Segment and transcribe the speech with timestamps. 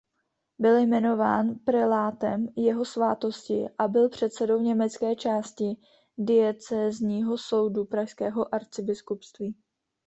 [0.59, 5.77] Byl jmenován Prelátem Jeho Svátosti a byl předsedou německé části
[6.17, 9.55] Diecézního soudu Pražského arcibiskupství.